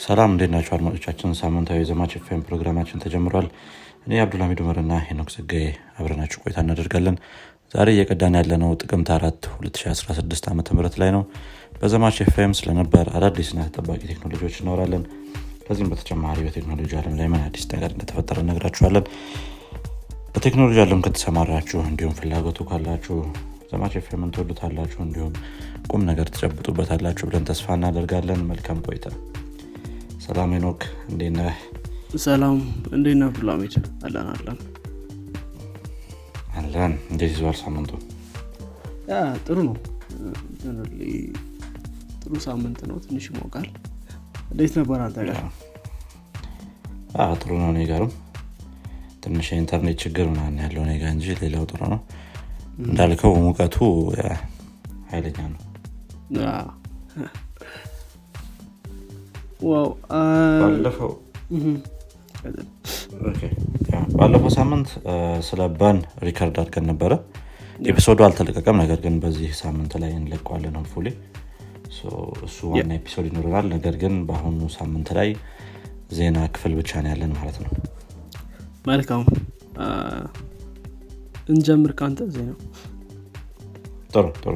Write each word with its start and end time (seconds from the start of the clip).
ሰላም 0.00 0.30
እንዴት 0.32 0.50
ናቸው 0.54 0.72
አድማጮቻችን? 0.76 1.30
ሳምንታዊ 1.40 1.78
የዘማች 1.80 2.12
ኤፍኤም 2.18 2.42
ፕሮግራማችን 2.46 3.02
ተጀምሯል። 3.04 3.46
እኔ 4.06 4.20
አብዱልሚድ 4.22 4.60
ኡመርና 4.64 4.92
ሄኖክ 5.06 5.28
ጸጋዬ 5.34 5.64
አብረናችሁ 5.98 6.38
ቆይታ 6.42 6.58
እናደርጋለን። 6.64 7.16
ዛሬ 7.74 7.88
እየቀዳን 7.94 8.36
ያለነው 8.38 8.70
ጥቅምት 8.82 9.10
አራት 9.16 9.40
2016 9.56 10.48
ዓ 10.48 10.54
ም 10.54 10.62
ላይ 11.02 11.10
ነው። 11.16 11.22
በዘማች 11.74 12.16
ኤፍኤም 12.24 12.54
ስለነበር 12.60 13.06
አዳዲስና 13.16 13.60
ተጠባቂ 13.68 14.00
ቴክኖሎጂዎች 14.12 14.56
እናወራለን። 14.62 15.04
ከዚህም 15.66 15.90
በተጨማሪ 15.92 16.38
በቴክኖሎጂ 16.46 16.92
አለም 17.00 17.14
ላይ 17.20 17.28
ምን 17.32 17.42
አዲስ 17.46 17.66
ነገር 17.74 17.90
እንደተፈጠረ 17.94 18.38
እነግራችኋለን። 18.44 19.04
በቴክኖሎጂ 20.34 20.78
አለም 20.84 21.02
ከተሰማራችሁ 21.06 21.80
እንዲሁም 21.90 22.16
ፍላጎቱ 22.18 22.60
ካላችሁ 22.70 23.16
ዘማች 23.70 23.94
ኤፍኤምን 24.00 24.32
ትወዱታላችሁ 24.36 25.00
እንዲሁም 25.06 25.34
ቁም 25.88 26.02
ነገር 26.10 26.26
ትጨብጡበታላችሁ 26.34 27.26
ብለን 27.30 27.46
ተስፋ 27.50 27.74
እናደርጋለን። 27.78 28.40
መልካም 28.50 28.80
ቆይታ 28.86 29.06
ሰላም 30.30 30.52
ኖክ 30.56 30.80
እንዴት 31.08 31.32
ነህ? 31.36 31.54
ሰላም 32.24 32.56
እንዴት 32.92 33.16
ነህ? 33.20 33.28
አብዱልሚድ 33.28 33.72
አለን 34.04 34.26
አለን። 34.32 34.58
አለን። 36.58 36.92
እንዴት 37.10 37.30
ይዘዋል 37.32 37.56
ሳምንቱ? 37.60 37.90
ጥሩ 39.46 39.56
ነው። 39.68 39.74
ጥሩ 42.22 42.32
ሳምንት 42.46 42.80
ነው። 42.90 42.96
ትንሽ 43.06 43.26
ይሞቃል። 43.30 43.68
እንዴት 44.52 44.72
ነበር 44.80 45.00
አንተ 45.00 45.18
ጋር? 45.28 45.40
ጥሩ 47.40 47.50
ነው። 47.60 47.68
እኔ 47.74 47.82
ጋርም 47.90 48.12
ትንሽ 49.22 49.48
የኢንተርኔት 49.52 49.98
ችግር 50.04 50.26
ምናምን 50.32 50.62
ያለው 50.64 50.82
እኔ 50.86 50.94
ጋር 51.02 51.12
እንጂ 51.12 51.38
ሌላው 51.42 51.66
ጥሩ 51.72 51.82
ነው። 51.94 52.00
እንዳልከው 52.84 53.34
ሙቀቱ 53.42 53.78
yeah፣ 54.20 54.30
ኃይለኛ 55.10 55.38
ነው 55.48 55.60
ባለፈው 59.62 61.10
ባለፈው 64.18 64.50
ሳምንት 64.56 64.88
ስለ 65.48 65.60
ባን 65.80 65.98
record 66.26 66.56
አድርገን 66.62 66.86
ነበረ። 66.90 67.12
episode 67.90 68.13
ኡ 68.13 68.20
አልተለቀቀም 68.26 68.78
ነገር 68.82 68.98
ግን 69.04 69.14
በዚህ 69.22 69.50
ሳምንት 69.60 69.92
ላይ 70.02 70.10
እንለቀዋለን 70.18 70.76
hopefully። 70.80 71.08
እሱ 72.46 72.58
ዋና 72.72 72.90
episode 72.98 73.26
ይኖረናል። 73.30 73.66
ነገር 73.74 73.94
ግን 74.02 74.14
በአሁኑ 74.28 74.60
ሳምንት 74.76 75.08
ላይ 75.18 75.28
ዜና 76.18 76.38
ክፍል 76.54 76.72
ብቻ 76.80 77.00
ነው 77.04 77.10
ያለን 77.12 77.32
ማለት 77.38 77.56
ነው። 77.64 77.70
መልካም። 78.86 79.22
እንጀምር 81.48 81.92
ከአንተ 81.98 82.20
ዜና 82.34 82.50
ጥሩ 84.12 84.26
ጥሩ። 84.38 84.54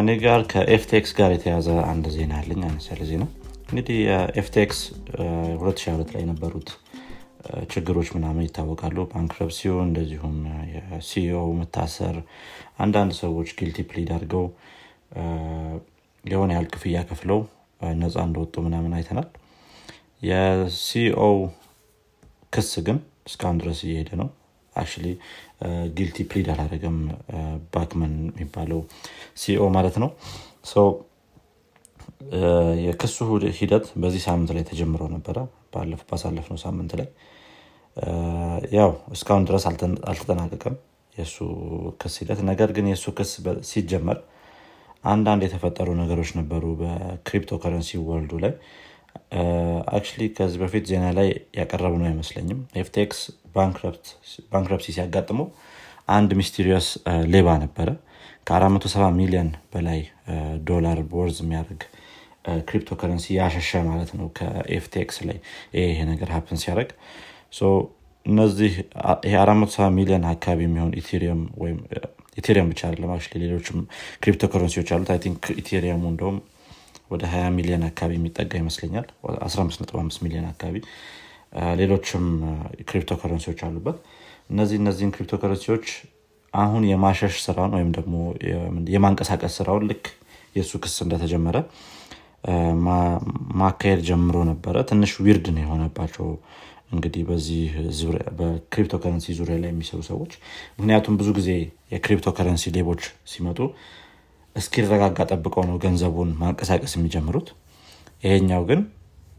እኔ 0.00 0.10
ጋር 0.22 0.40
ከ 0.52 0.76
FTX 0.76 1.12
ጋር 1.18 1.30
የተያያዘ 1.34 1.68
አንድ 1.92 2.06
ዜና 2.16 2.32
አለኝ 2.40 2.62
አነስ 2.68 2.86
ያለ 2.90 3.02
ዜና 3.10 3.24
እንግዲህ 3.64 3.98
FTX 4.40 4.78
2022 5.16 6.12
ላይ 6.14 6.22
የነበሩት 6.24 6.68
ችግሮች 7.72 8.08
ምናምን 8.16 8.44
ይታወቃሉ። 8.46 8.98
bankruptcy 9.10 9.65
ው 9.65 9.76
እንደዚሁም 9.84 10.36
የ 10.72 10.99
CEO 10.99 11.40
መታሰር 11.58 12.16
አንዳንድ 12.84 13.12
ሰዎች 13.20 13.48
guilty 13.58 13.78
plead 13.90 14.10
አድርገው 14.16 14.44
የሆነ 16.24 16.50
ያህል 16.54 16.68
ክፍያ 16.74 17.02
ከፍለው 17.10 17.40
ነፃ 18.00 18.16
እንደወጡ 18.28 18.54
ምናምን 18.66 18.94
አይተናል። 18.98 19.28
የ 20.28 20.66
CEO 20.66 21.22
ክስ 22.52 22.72
ግን 22.86 22.98
እስካሁን 23.28 23.60
ድረስ 23.62 23.80
እየሄደ 23.86 24.10
ነው። 24.22 24.28
actually 24.72 25.08
guilty 25.96 26.18
plead 26.30 26.46
አላደረገም 26.52 26.96
Bankman 27.74 28.14
የሚባለው 28.32 28.80
CEO 29.42 29.66
ማለት 29.76 29.96
ነው 30.02 30.10
የክሱ 32.84 33.16
ሂደት 33.58 33.86
በዚህ 34.02 34.22
ሳምንት 34.26 34.50
ላይ 34.56 34.64
ተጀምሮ 34.70 35.02
ነበረ። 35.14 35.36
ባሳለፍነው 36.08 36.58
ሳምንት 36.64 36.92
ላይ። 36.98 37.08
ያው 38.74 38.90
እስካሁን 39.14 39.44
ድረስ 39.48 39.64
አልተ- 39.70 40.00
አልተጠናቀቀም 40.10 40.76
የእሱ 41.16 41.36
ክስ 42.00 42.14
ሂደት። 42.20 42.40
ነገር 42.50 42.70
ግን 42.76 42.86
የእሱ 42.90 43.06
ክስ 43.18 43.32
ሲጀመር 43.70 44.18
አንዳንድ 45.04 45.42
የተፈጠሩ 45.46 45.88
ነገሮች 46.00 46.30
ነበሩ 46.38 46.64
በ 46.80 47.58
cryptocurrency 47.62 47.98
world 48.06 48.25
ኡ 48.25 48.32
ላይ። 48.44 48.52
actually 49.92 50.22
ከዚህ 50.36 50.58
በፊት 50.62 50.84
ዜና 50.90 51.06
ላይ 51.18 51.28
ያቀረብነው 51.58 52.06
አይመስለኝም። 52.08 52.60
FTX 52.82 53.20
bankruptcy 54.52 54.86
ሲያጋጥመው 54.96 55.46
አንድ 56.08 56.30
mysterious 56.40 56.88
ሌባ 57.32 57.48
ነበረ። 57.62 57.88
ከ470 58.48 59.10
ሚሊዮን 59.18 59.50
በላይ 59.72 60.00
ዶላር 60.68 60.98
ቦርዝ 61.12 61.38
የሚያደርግ 61.42 61.82
ክሪፕቶ 62.68 62.90
ከረንሲ 63.00 63.26
ያሸሸ 63.38 63.80
ማለት 63.88 64.10
ነው 64.18 64.26
ከ 64.38 64.70
FTX 64.70 65.18
ላይ 65.28 65.38
ይሄ 65.78 65.98
ነገር 66.10 66.30
happen 66.36 66.60
ሲያደርግ። 66.62 66.90
so 67.52 67.62
እነዚህ 68.26 68.72
ይሄ 69.26 69.34
470 69.40 69.88
ሚሊዮን 69.98 70.24
አካባቢ 70.30 70.60
የሚሆን 70.66 70.92
Ethereum 71.00 71.40
ወይም 71.62 71.78
Ethereum 72.38 72.68
ብቻ 72.72 72.80
አይደለም 72.88 73.10
ሌሎችም 73.42 73.78
ክሪፕቶ 74.22 74.44
ከረንሲዎች 74.52 74.90
አሉት። 74.94 75.10
I 75.14 75.20
think 75.24 75.44
Ethereum 75.62 75.94
ኡ 75.94 76.02
እንደውም 76.12 76.38
ወደ 77.10 77.22
20 77.32 77.50
ሚሊዮን 77.56 77.82
አካባቢ 77.88 78.12
የሚጠጋ 78.18 78.52
ይመስለኛል። 78.62 79.06
155 79.24 80.22
ሚሊዮን 80.24 80.46
አካባቢ 80.52 80.76
ሌሎችም 81.80 82.24
ክሪፕቶ 82.88 83.12
ከረንሲዎች 83.20 83.60
አሉበት። 83.66 83.98
እነዚህ 84.50 84.76
እነዚህን 84.82 85.12
ክሪፕቶ 85.14 85.34
ከረንሲዎች 85.42 85.86
አሁን 86.54 86.82
የማሸሽ 86.88 87.34
ስራውን 87.46 87.72
ወይም 87.76 87.90
ደግሞ 87.98 88.14
የማንቀሳቀስ 88.94 89.54
ስራውን 89.60 89.84
ልክ 89.90 90.04
የእሱ 90.56 90.72
ክስ 90.82 90.96
እንደተጀመረ 91.04 91.56
ማካሄድ 93.60 94.00
ጀምሮ 94.08 94.36
ነበረ። 94.50 94.76
ትንሽ 94.88 95.12
weird 95.24 95.46
ነው 95.54 95.62
የሆነባቸው 95.64 96.26
እንግዲህ 96.94 97.22
በዚህ 97.28 97.62
በክሪፕቶ 98.38 98.94
ከረንሲ 99.02 99.26
ዙሪያ 99.38 99.56
ላይ 99.62 99.70
የሚሰሩ 99.72 100.00
ሰዎች። 100.10 100.32
ምክንያቱም 100.76 101.14
ብዙ 101.20 101.28
ጊዜ 101.38 101.50
የክሪፕቶ 101.94 102.28
ከረንሲ 102.36 102.72
ሌቦች 102.76 103.02
ሲመጡ 103.32 103.58
እስኪረጋጋ 104.56 105.18
ጠብቀው 105.30 105.64
ነው 105.70 105.76
ገንዘቡን 105.84 106.30
ማንቀሳቀስ 106.42 106.92
የሚጀምሩት። 106.96 107.48
ይሄኛው 108.22 108.62
ግን 108.68 108.82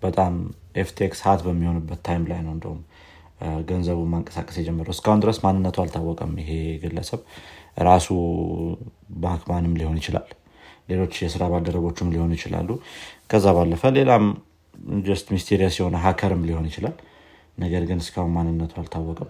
በጣም 0.01 0.33
FTX 0.78 1.19
hot 1.25 1.41
በሚሆንበት 1.45 1.99
time 2.07 2.23
ላይ 2.31 2.39
ነው 2.45 2.53
እንደውም 2.55 2.81
ገንዘቡን 3.69 4.09
ማንቀሳቀስ 4.13 4.55
የጀመረው። 4.59 4.94
እስካሁን 4.95 5.21
ድረስ 5.23 5.38
ማንነቱ 5.45 5.77
አልታወቀም 5.83 6.33
ይሄ 6.41 6.51
ግለሰብ። 6.83 7.21
ራሱ 7.88 8.07
ባንክማንም 9.23 9.78
ሊሆን 9.79 9.97
ይችላል 10.01 10.27
ሌሎች 10.88 11.13
የስራ 11.22 11.44
ባልደረቦችም 11.51 12.12
ሊሆኑ 12.13 12.31
ይችላሉ። 12.38 12.69
ከዛ 13.31 13.53
ባለፈ 13.57 13.91
ሌላም 13.97 14.25
just 15.06 15.28
mysterious 15.35 15.75
የሆነ 15.79 15.97
hacker 16.03 16.33
ም 16.33 16.44
ሊሆን 16.47 16.68
ይችላል። 16.69 16.96
ነገር 17.57 17.84
ግን 17.90 18.00
እስካሁን 18.03 18.31
ማንነቱ 18.35 18.73
አልታወቀም። 18.81 19.29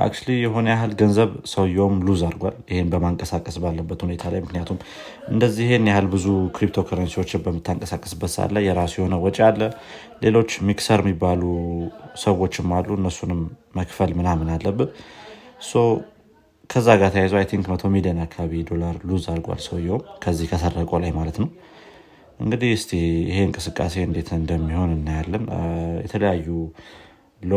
actually 0.00 0.32
የሆነ 0.38 0.66
ያህል 0.72 0.92
ገንዘብ 1.00 1.30
ሰውየውም 1.52 1.96
lose 2.06 2.20
አድርጓል። 2.26 2.56
ይሄን 2.70 2.90
በማንቀሳቀስ 2.92 3.56
ባለበት 3.62 4.00
ሁኔታ 4.06 4.22
ላይ 4.32 4.40
ምክንያቱም 4.44 4.78
እንደዚህ 5.30 5.64
ይሄን 5.66 5.88
ያህል 5.90 6.06
ብዙ 6.12 6.26
ክሪፕቶ 6.56 6.84
ከረንሲዎችን 6.88 7.42
በምታንቀሳቀስበት 7.46 8.34
ላይ 8.56 8.64
የራሱ 8.68 8.94
የሆነ 9.00 9.16
ወጪ 9.24 9.38
አለ። 9.48 9.60
ሌሎች 10.24 10.52
mixer 10.68 11.02
የሚባሉ 11.04 11.42
ሰዎችም 12.24 12.70
አሉ። 12.78 12.88
እነሱንም 13.00 13.40
መክፈል 13.76 14.12
ምናምን 14.20 14.50
አለብን 14.54 14.90
ከዛ 16.70 16.88
ጋር 17.00 17.10
ተያይዞ 17.14 17.34
I 17.38 17.46
think 17.50 17.66
መቶ 17.70 17.84
ሚሊዮን 17.94 18.18
አካባቢ 18.24 18.52
ዶላር 18.68 18.96
lose 19.08 19.24
አድርጓል 19.30 19.60
ሰውየውም 19.64 20.02
ከዚህ 20.22 20.46
ከሰረቀው 20.50 20.98
ላይ 21.04 21.12
ማለት 21.16 21.36
ነው። 21.42 21.48
እንግዲህ 22.40 22.70
እስቲ 22.76 22.90
ይሄ 23.26 23.38
እንቅስቃሴ 23.46 23.94
እንዴት 24.06 24.28
እንደሚሆን 24.36 24.92
እናያለን። 24.96 25.44
የተለያዩ 26.04 26.46
law 27.40 27.54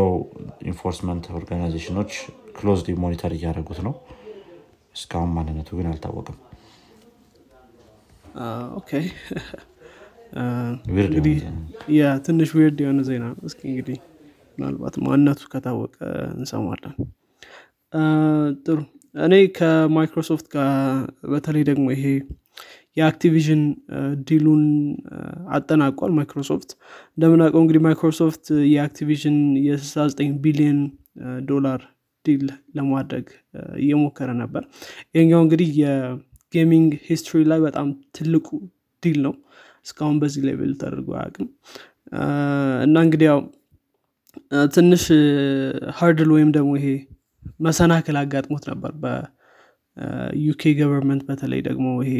enforcement 0.69 1.25
organization 1.37 1.93
ኖች 1.93 2.11
closely 2.57 2.95
monitor 3.03 3.33
እያደረጉት 3.37 3.79
ነው። 3.87 3.93
እስካሁን 4.95 5.31
ማንነቱ 5.35 5.69
ግን 5.77 5.87
አልታወቅም 5.91 6.37
ትንሽ 12.25 12.51
weird 12.57 12.79
የሆነ 12.83 13.01
ዜና 13.07 13.23
ነው። 13.31 13.39
እስኪ 13.49 13.61
እንግዲህ 13.71 13.97
ምናልባት 14.57 14.95
ማንነቱ 15.05 15.41
ከታወቀ 15.53 15.95
እንሰማለን። 16.35 16.95
ጥሩ 18.65 18.77
እኔ 19.15 19.33
ከማይክሮሶፍት 19.57 20.45
ጋር 20.53 20.69
በተለይ 21.31 21.63
ደግሞ 21.69 21.85
ይሄ 21.93 22.05
የ 22.97 23.08
Activision 23.08 23.61
deal 24.27 24.45
ኡን 24.45 24.63
አጠናቋል 25.49 26.11
ማይክሮሶፍት። 26.17 26.69
እንደምናውቀው 27.15 27.61
እንግዲህ 27.63 27.81
ማይክሮሶፍት 27.85 28.43
የ 28.73 28.82
Activision 28.82 29.28
ን 29.28 29.37
የ69 29.67 30.35
ቢሊዮን 30.43 30.79
ዶላር 31.49 31.81
deal 32.25 32.45
ለማድረግ 32.75 33.25
እየሞከረ 33.79 34.29
ነበር። 34.41 34.63
ይሄኛው 35.15 35.41
እንግዲህ 35.45 35.69
የ 35.81 36.09
gaming 36.09 36.91
history 37.07 37.41
ላይ 37.51 37.59
በጣም 37.59 37.87
ትልቁ 38.17 38.47
deal 39.03 39.17
ነው። 39.25 39.33
እስካሁን 39.85 40.17
በዚህ 40.21 40.43
level 40.49 40.71
ተደርጎ 40.81 41.09
አያውቅም። 41.17 41.47
እና 42.83 42.95
እንግዲህ 43.05 43.27
ያው 43.31 43.41
ትንሽ 44.75 45.03
hurdle 45.97 46.29
ወይም 46.35 46.49
ደግሞ 46.57 46.71
ይሄ 46.79 46.87
መሰናክል 47.65 48.17
አጋጥሞት 48.21 48.65
ነበር። 48.71 48.91
በ 49.03 49.82
UK 49.82 50.61
government 50.79 51.23
በተለይ 51.29 51.61
ደግሞ 51.67 51.87
ይሄ 52.05 52.15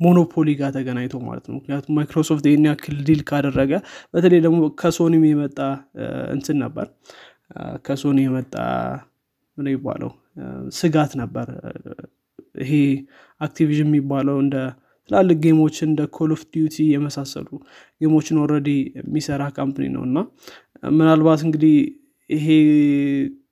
monopoly 0.00 0.48
ጋር 0.60 0.70
ተገናኝቶ 0.76 1.14
ማለት 1.26 1.44
ነው። 1.48 1.54
ምክንያቱም 1.58 1.94
ማይክሮሶፍት 1.98 2.44
ይህን 2.48 2.66
ያክል 2.68 2.96
deal 3.08 3.20
ካደረገ 3.28 3.72
በተለይ 4.14 4.40
ደግሞ 4.46 4.60
ከሶኒም 4.80 5.24
የመጣ 5.28 5.58
እንትን 6.36 6.56
ነበር። 6.64 6.86
ከሶኒ 7.86 8.18
የመጣ 8.26 8.54
ምን 9.56 9.68
ይባለው 9.72 10.10
ስጋት 10.76 11.12
ነበር። 11.22 11.48
ይሄ 12.62 12.72
Activision 13.40 13.90
የሚባለው 13.90 14.36
እንደ 14.44 14.56
ትላልቅ 15.10 15.36
game 15.44 15.62
ኦችን 15.62 15.88
እንደ 15.90 16.02
Call 16.16 16.30
of 16.34 16.42
Duty 16.52 16.76
የመሳሰሉ 16.92 17.48
game 18.00 18.14
ኦችን 18.14 18.36
already 18.42 18.68
የሚሰራ 18.98 19.42
company 19.56 19.86
ነው። 19.96 20.02
እና 20.08 20.18
ምናልባት 20.82 21.40
እንግዲህ 21.46 21.74
ይሄ 22.30 22.46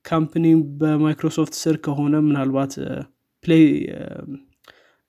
company 0.07 0.47
በማይክሮሶፍት 0.81 1.55
ስር 1.63 1.77
ከሆነ 1.85 2.15
ምናልባት 2.27 2.73
play 3.45 3.65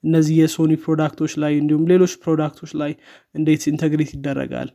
እነዚህ 0.03 0.35
የሶኒ 0.41 0.73
product 0.83 1.15
ኦች 1.15 1.33
ላይ 1.43 1.53
እንዲሁም 1.61 1.83
ሌሎች 1.91 2.13
product 2.23 2.54
ኦች 2.54 2.71
ላይ 2.81 2.91
እንዴት 3.35 3.63
integrate 3.71 4.11
ይደረጋል? 4.15 4.69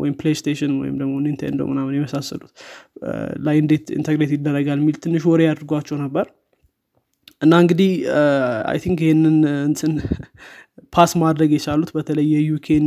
ወይም 0.00 0.14
ፕሌይስቴሽን 0.14 0.72
ወይም 0.80 0.96
ደግሞ 1.00 1.14
ኒንቴንዶ 1.24 1.60
ምናምን 1.70 1.94
የመሳሰሉት 1.96 2.50
ላይ 3.46 3.56
እንዴት 3.62 3.86
integrate 3.96 4.32
ይደረጋል 4.36 4.78
የሚል 4.80 4.96
ትንሽ 5.04 5.24
ወሪ 5.30 5.42
አድርጓቸው 5.52 5.96
ነበር። 6.04 6.26
እና 7.42 7.54
እንግዲህ 7.62 7.90
I 8.70 8.78
think 8.84 9.00
ይህንን 9.06 9.36
እንትን 9.66 9.92
pass 10.92 11.12
ማድረግ 11.22 11.50
የቻሉት 11.56 11.90
በተለይ 11.96 12.26
የ 12.34 12.51
UK 12.51 12.69
ን 12.69 12.86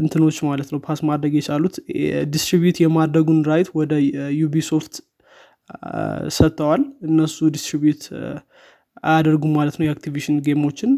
እንትኖች 0.00 0.36
ማለት 0.48 0.68
ነው 0.72 0.80
pass 0.86 1.00
ማድረግ 1.08 1.32
የቻሉት 1.38 1.74
distribute 2.34 2.78
የማድረጉን 2.82 3.40
right 3.50 3.68
ወደ 3.80 3.92
ዩቢሶፍት 4.40 4.94
ሰጥተዋል። 6.36 6.82
እነሱ 7.08 7.48
distribute 7.56 8.02
አያደርጉም 9.04 9.52
ማለት 9.58 9.76
ነው 9.78 9.84
የ 9.86 9.95
Activision 9.95 10.38
game 10.46 10.62
ኦችን። 10.62 10.90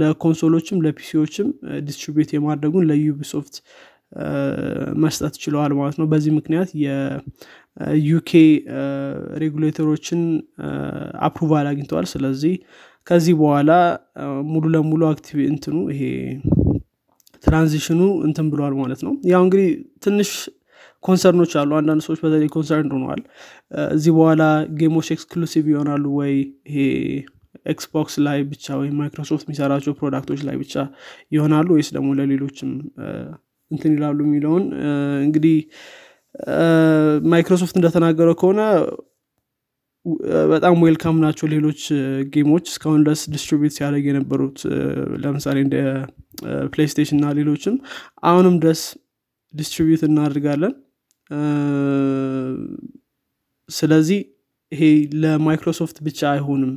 ለኮንሶሎችም 0.00 0.82
ለፒሲዎችም 0.84 1.48
ዲስትሪቢዩት 1.88 2.30
የማድረጉን 2.34 2.86
ለዩቢሶፍት 2.90 3.56
መስጠት 5.02 5.34
ችለዋል 5.42 5.72
ማለት 5.78 5.96
ነው። 6.00 6.06
በዚህ 6.06 6.32
ምክንያት 6.36 6.70
የ 6.84 7.57
UK 7.57 8.30
regulator 9.42 9.89
ኦችን 9.89 10.20
approval 11.28 11.68
አግኝተዋል። 11.70 12.06
ስለዚህ 12.12 12.54
ከዚህ 13.06 13.34
በኋላ 13.40 13.70
ሙሉ 14.52 14.64
ለሙሉ 14.74 15.02
active 15.10 15.38
እንትኑ 15.50 15.76
ይሄ 15.92 16.02
transition 17.44 17.91
ኡ 17.91 18.00
እንትን 18.26 18.46
ብሏል 18.52 18.74
ማለት 18.80 19.00
ነው። 19.06 19.12
ያው 19.32 19.42
እንግዲህ 19.46 19.68
ትንሽ 20.04 20.30
concern 21.04 21.35
ኦች 21.35 21.52
አሉ። 21.60 21.70
አንዳንድ 21.78 22.02
ሰዎች 22.06 22.20
በተለይ 22.24 22.48
concern 22.54 22.90
ሆነዋል። 22.94 23.22
እዚህ 23.92 24.12
በኋላ 24.18 24.42
game 24.80 24.94
ኦች 24.94 25.08
exclusive 25.14 25.64
ይሆናሉ 25.72 26.04
ወይ? 26.18 26.32
ይሄ 26.68 26.76
Xbox 27.66 28.14
ላይ 28.26 28.38
ብቻ 28.50 28.66
ወይም 28.80 28.94
ማይክሮሶፍት 29.00 29.44
የሚሰራቸው 29.46 29.92
product 30.00 30.25
ኦች 30.25 30.40
ላይ 30.48 30.56
ብቻ 30.62 30.74
ይሆናሉ 31.32 31.68
ወይስ 31.76 31.88
ደግሞ 31.96 32.08
ለሌሎችም 32.18 32.70
እንትን 33.70 33.92
ይላሉ 33.96 34.18
የሚለውን 34.26 34.64
እንግዲህ 35.26 35.56
ማይክሮሶፍት 37.32 37.76
እንደተናገረው 37.78 38.36
ከሆነ 38.40 38.60
በጣም 40.50 40.74
welcome 40.82 41.16
ናቸው 41.24 41.46
ሌሎች 41.46 41.80
game 42.34 42.49
ኦች 42.49 42.64
እስካሁን 42.70 43.04
ድረስ 43.06 43.20
distribute 43.34 43.74
ሲያደርግ 43.76 44.04
የነበሩት 44.10 44.58
ለምሳሌ 45.22 45.58
እንደ 45.64 45.76
ፕሌይስቴሽን 46.72 47.18
እና 47.18 47.28
ሌሎችም 47.38 47.76
አሁንም 48.24 48.56
ድረስ 48.62 48.82
distribute 49.54 50.02
እናደርጋለን። 50.08 50.74
ስለዚህ 53.68 54.20
ይሄ 54.72 54.82
ለማይክሮሶፍት 55.22 55.96
ብቻ 56.06 56.20
አይሆንም 56.32 56.72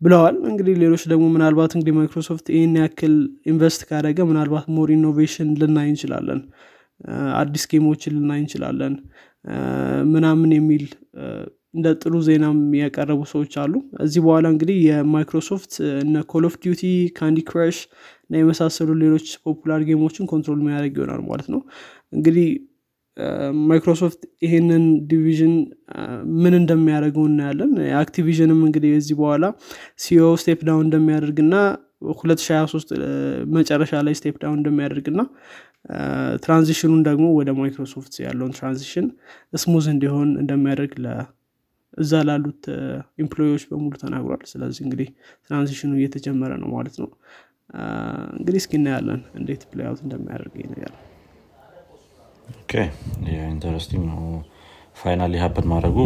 ብለዋል። 0.00 0.36
እንግዲህ 0.50 0.74
ሌሎች 0.82 1.02
ደግሞ 1.12 1.24
ምናልባት 1.34 1.72
እንግዲህ 1.76 1.94
ማይክሮሶፍት 1.98 2.46
ይህን 2.54 2.74
ያክል 2.80 3.14
invest 3.46 3.82
ካደረገ 3.88 4.20
ምናልባት 4.30 4.66
more 4.76 4.90
innovation 4.96 5.50
ልናይ 5.60 5.88
እንችላለን። 5.92 6.40
አዲስ 7.40 7.64
game 7.72 7.89
ኦችን 7.89 8.14
ልናይ 8.18 8.40
እንችላለን። 8.42 8.94
ምናምን 10.12 10.50
የሚል 10.56 10.84
እንደ 11.76 11.88
ጥሩ 12.02 12.14
ዜናም 12.26 12.58
ያቀረቡ 12.80 13.20
ሰዎች 13.32 13.54
አሉ። 13.62 13.72
እዚህ 14.04 14.20
በኋላ 14.26 14.46
እንግዲህ 14.54 14.76
የማይክሮሶፍት 14.86 15.72
እነ 16.02 16.22
Call 16.32 16.44
of 16.48 16.54
Duty 16.62 16.82
Candy 17.18 17.40
Crush 17.48 17.78
እና 18.24 18.40
የመሳሰሉ 18.40 18.90
ሌሎች 19.02 19.26
popular 19.44 19.82
game 19.88 20.05
ኦችን 20.05 20.30
control 20.32 20.60
የሚያደርግ 20.62 20.96
ይሆናል 21.00 21.22
ማለት 21.28 21.48
ነው። 21.54 21.60
እንግዲህ 22.12 22.48
ማይክሮሶፍት 23.68 24.22
ይሄንን 24.44 24.82
division 25.10 25.52
ምን 26.42 26.54
እንደሚያደርገው 26.58 27.24
እናያለን። 27.30 27.70
Activision 28.00 28.50
ም 28.50 28.60
እንግዲህ 28.66 28.90
የዚህ 28.92 29.16
በኋላ 29.20 29.44
CEO 29.98 30.26
step 30.42 30.60
down 30.68 30.84
እንደሚያደርግ 30.88 31.38
ና 31.46 31.62
2023 32.10 32.90
መጨረሻ 33.54 34.02
ላይ 34.06 34.14
step 34.18 34.36
down 34.42 34.58
እንደሚያደርግ 34.60 35.06
ና 35.14 35.22
transition 36.44 36.84
ኡን 36.84 37.00
ደግሞ 37.08 37.26
ወደ 37.38 37.50
ማይክሮሶፍት 37.58 38.14
ያለውን 38.24 38.52
transition 38.58 39.06
smooth 39.56 39.86
እንዲሆን 39.94 40.30
እንደሚያደርግ 40.42 40.94
እዛ 41.96 42.22
ላሉት 42.28 42.64
employee 43.18 43.47
ዎች 43.47 43.62
በሙሉ 43.70 43.92
ተናግሯል። 44.02 44.42
ስለዚህ 44.50 44.82
እንግዲህ 44.86 45.08
transition 45.46 45.84
ኡ 45.84 45.92
እየተጀመረ 45.98 46.52
ነው 46.62 46.70
ማለት 46.76 46.96
ነው። 47.02 47.10
እንግዲህ 48.36 48.58
እስኪ 48.62 48.72
እናያለን 48.80 49.22
እንዴት 49.40 49.62
play 49.70 49.87
out 49.87 50.00
እንደሚያደርግ 50.04 50.54
ነገር። 50.72 50.92
interesting 53.48 54.04
ነው። 54.10 54.20
finally 54.96 55.34
happen 55.42 55.66
ማድረጉ 55.72 55.98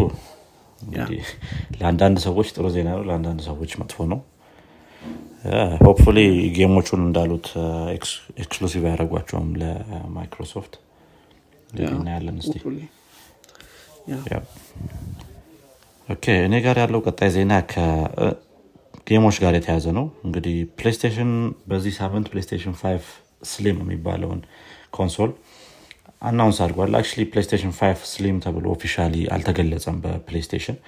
ለአንዳንድ 1.80 2.18
ሰዎች 2.26 2.48
ጥሩ 2.54 2.66
ዜና 2.74 2.88
ነው 2.94 3.02
ለአንዳንድ 3.08 3.40
ሰዎች 3.48 3.72
መጥፎ 3.80 4.06
ነው። 4.12 4.20
hopefully 5.84 6.18
game 6.56 6.75
ኦቹን 6.75 7.02
እንዳሉት 7.04 7.46
exclusive 8.36 8.82
ያደረጓቸውም 8.88 9.50
ለማይክሮሶፍት። 9.60 10.74
እናያለን 11.92 12.38
ስ 16.10 16.36
እኔ 16.44 16.54
ጋር 16.64 16.76
ያለው 16.82 17.00
ቀጣይ 17.06 17.30
ዜና 17.34 17.52
ከ 17.72 18.05
game 18.05 18.71
ኦች 18.71 19.36
ጋር 19.42 19.52
የተያዘ 19.56 19.86
ነው። 19.98 20.06
እንግዲህ 20.26 20.56
PlayStation 20.78 21.30
በዚህ 21.70 21.92
ሳምንት 21.98 22.26
PlayStation 22.32 22.74
5 22.80 23.10
Slim 23.50 23.76
የሚባለውን 23.82 24.40
console 24.96 25.30
announce 26.22 26.58
አድርጓል። 26.64 26.96
actually 26.98 27.06
PlayStation 27.34 27.72
5 27.80 28.08
Slim 28.12 28.38
ተብሎ 28.44 28.66
officially 28.74 29.14
አልተገለጸም 29.36 29.98
በ 30.04 30.16
PlayStation 30.16 30.78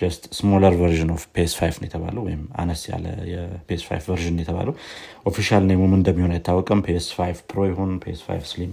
just 0.00 0.22
smaller 0.38 0.74
version 0.80 1.10
of 1.16 1.24
PS 1.34 1.54
5 1.60 1.80
ነው 1.80 1.88
የተባለው 1.88 2.22
ወይም 2.28 2.44
አነስ 2.62 2.82
ያለ 2.92 3.06
የ 3.32 3.57
PS 3.57 3.82
5 3.90 4.08
version 4.10 4.38
የተባለው። 4.42 4.76
official 5.26 5.64
name 5.70 5.82
ኡም 5.82 5.94
እንደሚሆን 5.98 6.34
አይታወቅም። 6.36 6.82
PS 6.86 7.08
5 7.18 7.42
Pro 7.50 7.66
ይሁን 7.70 7.92
PS 8.04 8.22
5 8.28 8.48
Slim 8.52 8.72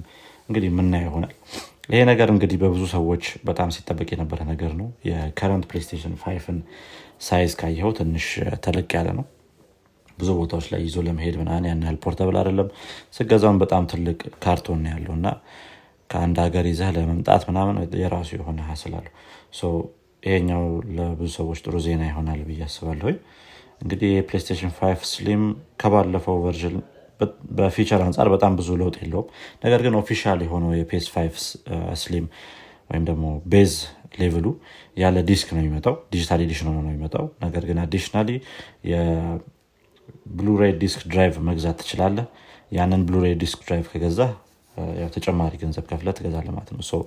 እንግዲህ 0.50 0.70
ምናየው 0.78 1.10
ይሆናል 1.10 1.34
ይሄ 1.90 2.00
ነገር 2.10 2.28
እንግዲህ 2.34 2.58
በብዙ 2.62 2.84
ሰዎች 2.94 3.24
በጣም 3.50 3.70
ሲጠበቅ 3.76 4.08
የነበረ 4.14 4.40
ነገር 4.52 4.72
ነው። 4.80 4.88
የ 5.10 5.22
current 5.22 5.66
PlayStation 5.72 6.14
5ን 6.24 6.58
size 7.28 7.54
ካየኸው 7.60 7.92
ትንሽ 8.00 8.26
ተለቅ 8.66 8.90
ያለ 8.98 9.10
ነው። 9.20 9.26
ብዙ 10.18 10.30
ቦታዎች 10.40 10.68
ላይ 10.74 10.82
ይዞ 10.86 10.98
ለመሄድ 11.08 11.36
ምናን 11.42 11.66
ያን 11.70 11.82
ያህል 11.86 11.98
portable 12.06 12.36
አይደለም። 12.42 12.70
ስትገዛውም 13.18 13.60
በጣም 13.64 13.84
ትልቅ 13.92 14.20
ካርቶን 14.44 14.84
ያለው 14.94 15.14
እና 15.20 15.28
ከአንድ 16.10 16.38
ሀገር 16.46 16.66
ይዘህ 16.72 16.90
ለመምጣት 16.98 17.44
ምናምን 17.50 17.78
የራሱ 18.02 18.30
የሆነ 18.38 18.60
hassle 18.70 18.88
አለው 18.88 19.06
ይሄኛው 20.24 20.64
ለብዙ 20.98 21.28
ሰዎች 21.40 21.60
ጥሩ 21.66 21.76
ዜና 21.86 22.04
ይሆናል 22.10 22.40
ብዬ 22.48 22.62
አስባለሁ 22.68 23.08
እንግዲህ 23.82 24.10
የ 24.14 24.23
PlayStation 24.23 24.72
5 24.78 25.04
Slim 25.12 25.44
ከባለፈው 25.82 26.38
version 26.46 26.78
በ 27.58 27.68
feature 27.68 28.02
አንጻር 28.06 28.28
በጣም 28.34 28.52
ብዙ 28.60 28.70
ለውጥ 28.82 28.96
የለውም። 29.02 29.28
ነገር 29.64 29.80
ግን 29.86 29.94
official 30.02 30.40
የሆነው 30.46 30.72
የ 30.80 30.93
PS 30.93 31.06
5 31.16 31.46
Slim 32.02 32.26
ወይም 32.90 33.04
ደግሞ 33.10 33.26
base 33.54 33.74
level 34.20 34.38
ኡ 34.38 34.46
ያለ 34.98 35.18
ዲስክ 35.30 35.48
ነው 35.54 35.62
የሚመጣው። 35.62 35.96
digital 36.14 36.42
edition 36.46 36.68
ሆኖ 36.70 36.78
ነው 36.86 36.92
የሚመጣው። 36.92 37.26
ነገር 37.46 37.64
ግን 37.70 37.78
additionally 37.84 38.30
የ 38.92 39.32
Blu-ray 39.32 40.72
disk 40.84 41.02
drive 41.12 41.36
መግዛት 41.50 41.78
ትችላለህ። 41.82 42.28
ያንን 42.78 43.02
Blu-ray 43.08 43.34
disk 43.44 43.60
drive 43.68 43.86
ከገዛህ 43.94 44.20
ተጨማሪ 45.16 45.54
ገንዘብ 45.62 45.86
ከፍለ 45.92 46.08
ትገዛለህ 46.18 46.48
ማለት 46.56 46.72
ነው። 46.74 47.02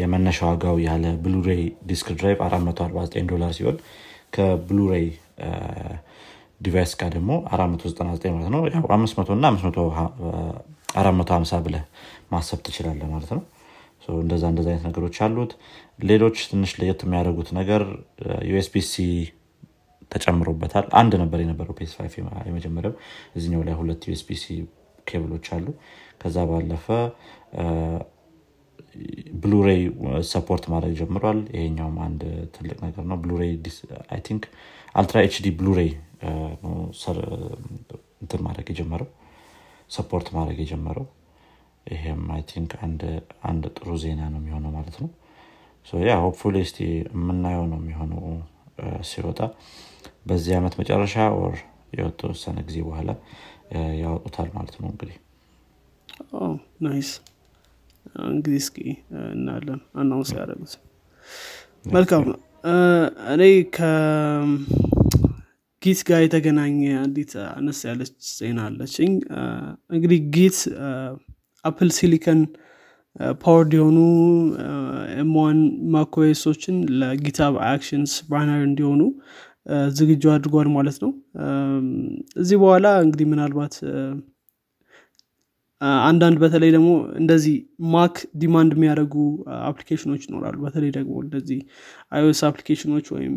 የመነሻ 0.00 0.38
ዋጋው 0.50 0.76
ያለ 0.86 1.04
Blu-ray 1.24 1.62
disk 1.90 2.08
drive 2.18 2.38
449 2.46 3.30
ዶላር 3.32 3.52
ሲሆን 3.58 3.76
ከ 4.34 4.50
Blu-ray 4.50 5.06
device 6.60 6.92
ጋር 7.00 7.10
ደግሞ 7.16 7.30
499 7.50 8.32
ማለት 8.36 8.50
ነው። 8.54 8.60
500 8.92 9.36
እና 9.36 9.46
450 10.96 11.60
ብለህ 11.66 11.76
ማሰብ 12.32 12.60
ትችላለህ 12.66 13.00
ማለት 13.12 13.30
ነው። 13.36 13.42
እንደዛ 14.18 14.42
እንደዛ 14.50 14.66
አይነት 14.70 14.84
ነገሮች 14.88 15.16
አሉት። 15.24 15.50
ሌሎች 16.02 16.36
ትንሽ 16.50 16.70
ለየት 16.80 17.00
የሚያደርጉት 17.06 17.48
ነገር 17.58 17.82
USB-C 18.50 18.94
ተጨምሮበታል። 20.12 20.86
አንድ 21.00 21.12
ነበር 21.22 21.38
የነበረው 21.42 21.74
PS 21.78 21.92
የመጀመሪያው። 22.46 22.94
እዚኛው 23.36 23.62
ላይ 23.68 23.74
ሁለት 23.80 24.02
USB-C 24.08 24.44
cable 25.06 25.28
ኦች 25.28 25.46
አሉ። 25.56 25.66
ከዛ 26.22 26.36
ባለፈ 26.50 26.86
Blu-ray 29.42 29.82
support 30.30 30.64
ማድረግ 30.72 30.92
ጀምሯል። 31.00 31.40
ይሄኛውም 31.56 31.96
አንድ 32.06 32.22
ትልቅ 32.54 32.78
ነገር 32.86 33.04
ነው። 33.10 33.18
Blu-ray 33.24 33.52
think 34.26 34.44
ultra 34.94 35.18
HD 35.26 35.48
Blu-ray 35.60 35.90
እንትን 38.20 38.40
ማድረግ 38.46 38.66
የጀመረው 38.72 39.08
support 39.90 40.28
ማድረግ 40.36 40.58
የጀመረው። 40.62 41.06
ይሄም 41.86 42.22
I 42.34 42.42
think 42.50 42.70
አንድ 43.48 43.64
ጥሩ 43.76 43.90
ዜና 44.02 44.20
ነው 44.32 44.40
የሚሆነው 44.40 44.72
ማለት 44.76 44.96
ነው። 45.02 45.10
ያ 46.04 46.14
hopefully 46.24 46.56
እስቲ 46.66 46.78
የምናየው 47.10 47.64
ነው 47.70 47.78
የሚሆነው 47.80 48.24
ሲወጣ 49.08 49.40
በዚህ 50.26 50.52
ዓመት 50.58 50.74
መጨረሻ 50.80 51.14
ወር 51.36 51.56
የተወሰነ 51.98 52.58
ጊዜ 52.68 52.78
በኋላ 52.88 53.10
ያወጡታል 54.00 54.48
ማለት 54.56 54.76
ነው 54.80 54.88
እንግዲህ። 54.90 55.16
nice። 56.84 57.10
እንግዲህ 58.28 58.60
እስኪ 58.62 58.76
እናያለን 59.32 59.80
announce 60.00 60.30
ያደረጉት። 60.36 60.74
መልካም። 61.92 62.24
እኔ 63.34 63.42
ከ 65.82 65.89
Git 65.89 66.00
ጋር 66.08 66.20
የተገናኘ 66.22 66.78
አንዲት 67.00 67.32
አነስ 67.50 67.80
ያለች 67.86 68.14
ዜና 68.30 68.58
አለችኝ። 68.68 69.12
እንግዲህ 69.90 70.20
Git 70.34 70.58
Apple 71.64 71.90
silicon 71.96 72.40
powered 73.42 73.72
የሆኑ 73.76 73.98
M1 75.16 75.60
macOS 75.94 76.31
ኦችን 76.31 76.76
ለ 77.00 77.13
GitHub 77.13 77.54
Actions 77.68 78.14
runner 78.30 78.60
እንዲሆኑ 78.66 79.00
ዝግጁ 79.96 80.24
አድርጓል 80.34 80.68
ማለት 80.76 80.98
ነው። 81.04 81.12
እዚህ 82.42 82.58
በኋላ 82.62 82.86
እንግዲህ 83.04 83.28
ምናልባት 83.32 83.74
አንዳንድ 86.02 86.36
በተለይ 86.42 86.70
ደግሞ 86.74 86.90
እንደዚህ 87.18 87.56
Mac 87.92 88.14
demand 88.40 88.72
የሚያደርጉ 88.76 89.14
application 89.68 90.08
ኦች 90.08 90.22
ይኖራሉ። 90.28 90.56
በተለይ 90.64 90.90
ደግሞ 90.96 91.14
እንደዚህ 91.24 91.60
iOS 92.12 92.40
application 92.48 92.90
ኦች 92.90 93.06
ወይም 93.16 93.36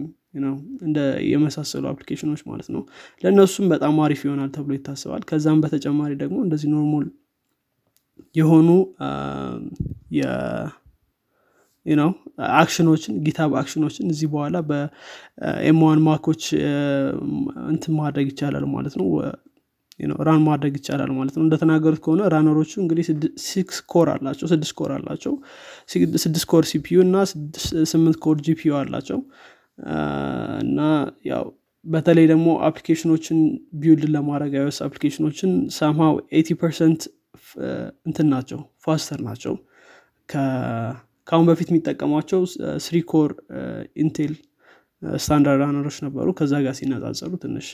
እንደ 0.84 0.98
የመሳሰሉ 1.30 1.84
application 1.92 2.28
ኦች 2.28 2.42
ማለት 2.48 2.68
ነው። 2.76 2.84
ለእነሱም 3.24 3.66
በጣም 3.74 3.96
አሪፍ 4.06 4.22
ይሆናል 4.26 4.52
ተብሎ 4.56 4.72
ይታሰባል። 4.78 5.24
ከዛም 5.30 5.62
በተጨማሪ 5.64 6.12
ደግሞ 6.22 6.38
እንደዚህ 6.46 6.70
normal 6.74 7.08
የሆኑ 8.36 8.68
ነው 11.86 12.10
action 12.56 12.85
ኦችን 12.85 13.14
GitHub 13.26 13.52
action 13.60 13.86
ኦችን 13.86 14.12
እዚህ 14.14 14.28
በኋላ 14.34 14.58
በ 14.68 15.35
M1 15.35 16.02
Mac 16.08 16.23
ኦች 16.23 16.44
እንትን 17.72 17.94
ማድረግ 18.00 18.28
ይቻላል 18.32 18.66
ማለት 18.74 18.96
ነው። 19.02 19.08
run 20.28 20.42
ማድረግ 20.46 20.74
ይቻላል 20.80 21.12
ማለት 21.18 21.34
ነው። 21.38 21.44
እንደተናገሩት 21.46 22.00
ከሆነ 22.06 22.22
runner 22.34 22.56
ኦቹ 22.56 22.72
እንግዲህ 22.84 23.06
six 23.46 23.78
core 23.92 24.08
አላቸው 24.14 24.48
ስድስት 24.52 24.74
core 24.80 24.92
አላቸው። 24.96 25.34
ስድስት 26.24 26.46
core 26.52 26.66
CPU 26.72 27.00
እና 27.08 27.18
ስምንት 27.92 28.18
core 28.26 28.38
GPU 28.48 28.74
አላቸው 28.80 29.20
እና 30.64 30.80
ያው 31.26 31.46
በተለይ 31.86 32.26
ደግሞ 32.32 32.48
application 32.68 33.13
ኦችን 33.13 33.38
build 33.82 34.10
ለማድረግ 34.16 34.54
iOS 34.60 34.78
application 34.86 35.28
ኦችን 35.28 35.52
somehow 35.78 36.16
eighty 36.40 36.50
percent 36.62 37.02
እንትን 38.08 38.28
ናቸው 38.34 38.60
faster 38.86 39.20
ናቸው። 39.28 39.54
ከአሁን 40.30 41.46
በፊት 41.50 41.70
የሚጠቀሟቸው 41.72 42.42
three 42.86 42.98
core 43.12 43.32
Intel 44.04 44.34
standard 45.20 45.62
runner 45.64 45.84
ኦች 45.84 45.98
ነበሩ። 46.06 46.28
ከዛ 46.40 46.54
ጋር 46.66 46.74
ሲነጻጸሩ 46.80 47.32
ትንሽ 47.44 47.68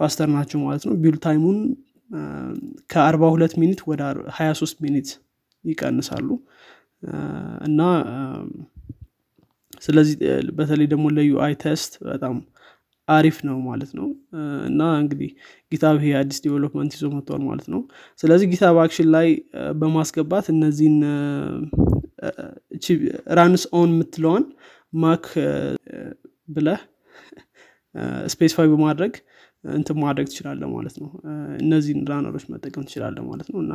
faster 0.00 0.28
ናቸው 0.36 0.58
ማለት 0.64 0.84
ነው። 0.88 0.94
build 1.02 1.18
time 1.24 1.41
ኡን 1.41 1.58
ከአርባ 2.90 3.24
ሁለት 3.34 3.54
minute 3.62 3.80
ወደ 3.90 4.02
ሀያ 4.36 4.50
ሶስት 4.60 4.76
minute 4.84 5.10
ይቀንሳሉ። 5.64 6.28
እና 7.68 7.80
ስለዚህ 9.84 10.14
በተለይ 10.58 10.86
ደግሞ 10.92 11.06
ለ 11.16 11.54
UI 11.62 11.72
test 11.72 11.92
በጣም 12.08 12.36
አሪፍ 13.08 13.36
ነው 13.46 13.56
ማለት 13.66 13.90
ነው። 13.98 14.06
እና 14.68 14.82
እንግዲህ 15.00 15.30
GitHub 15.72 15.96
ይሄ 16.00 16.12
አዲስ 16.20 16.38
development 16.44 16.92
ይዞ 16.96 17.04
መጥቷል 17.14 17.42
ማለት 17.48 17.66
ነው። 17.74 17.80
ስለዚህ 18.20 18.46
GitHub 18.52 18.78
action 18.84 19.08
ላይ 19.16 19.28
በማስገባት 19.80 20.46
እነዚህን 20.54 20.96
runs-on 23.38 23.90
የምትለዋን 23.94 24.44
Mac 24.96 25.26
ብለህ 26.48 26.80
specify 28.32 28.68
በማድረግ 28.72 29.12
እንትን 29.74 29.96
ማድረግ 30.02 30.26
ትችላለህ 30.30 30.62
ማለት 30.72 30.96
ነው። 31.02 31.10
እነዚህን 31.62 32.00
runner 32.10 32.30
ኦች 32.30 32.44
መጠቀም 32.52 32.86
ትችላለህ 32.88 33.18
ማለት 33.28 33.48
ነው። 33.52 33.60
እና 33.64 33.74